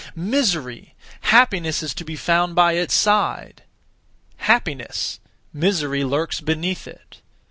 [0.15, 0.95] Misery!
[1.29, 3.61] happiness is to be found by its side!
[4.37, 5.19] Happiness!
[5.53, 7.21] misery lurks beneath it!